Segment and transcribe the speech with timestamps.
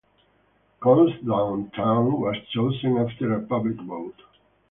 [0.81, 4.19] Coulsdon Town was chosen after a public vote.